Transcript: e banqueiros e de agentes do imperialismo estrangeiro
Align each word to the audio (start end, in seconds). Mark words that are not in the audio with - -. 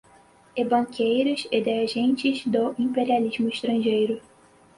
e 0.55 0.63
banqueiros 0.65 1.47
e 1.51 1.61
de 1.61 1.73
agentes 1.83 2.43
do 2.47 2.73
imperialismo 2.79 3.47
estrangeiro 3.49 4.19